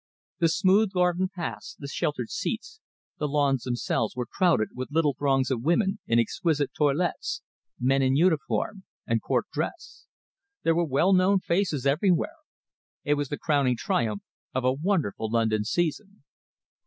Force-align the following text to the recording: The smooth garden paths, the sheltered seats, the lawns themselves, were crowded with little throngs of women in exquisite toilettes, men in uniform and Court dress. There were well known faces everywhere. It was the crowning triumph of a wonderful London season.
The 0.39 0.49
smooth 0.49 0.93
garden 0.93 1.29
paths, 1.29 1.75
the 1.77 1.87
sheltered 1.87 2.31
seats, 2.31 2.79
the 3.19 3.27
lawns 3.27 3.61
themselves, 3.65 4.15
were 4.15 4.25
crowded 4.25 4.69
with 4.73 4.89
little 4.89 5.13
throngs 5.13 5.51
of 5.51 5.61
women 5.61 5.99
in 6.07 6.17
exquisite 6.17 6.71
toilettes, 6.75 7.43
men 7.79 8.01
in 8.01 8.15
uniform 8.15 8.83
and 9.05 9.21
Court 9.21 9.45
dress. 9.53 10.07
There 10.63 10.73
were 10.73 10.85
well 10.87 11.13
known 11.13 11.37
faces 11.39 11.85
everywhere. 11.85 12.37
It 13.03 13.13
was 13.13 13.29
the 13.29 13.37
crowning 13.37 13.77
triumph 13.77 14.23
of 14.55 14.63
a 14.63 14.73
wonderful 14.73 15.29
London 15.31 15.63
season. 15.63 16.23